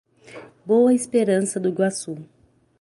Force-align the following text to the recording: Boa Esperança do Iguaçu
Boa 0.65 0.95
Esperança 0.95 1.59
do 1.59 1.69
Iguaçu 1.69 2.17